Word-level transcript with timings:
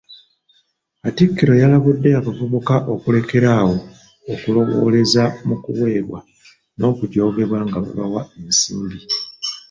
Katikkiro 1.03 1.53
yalabudde 1.61 2.09
abavubuka 2.19 2.75
okulekera 2.93 3.49
awo 3.61 3.75
okulowoleza 4.33 5.23
mu 5.47 5.55
kuwebwa 5.63 6.19
n'okujoogebwa 6.77 7.59
nga 7.67 7.79
babawa 7.83 8.21
ensimbi. 8.41 8.99